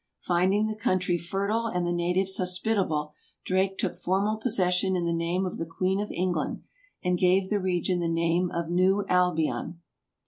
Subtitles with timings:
[0.21, 3.11] Finding the country fertile and the natives hos pitable,
[3.45, 6.63] Drake took formal possession in the name of the Queen of England,
[7.03, 9.79] and gave the region the name of New Albion.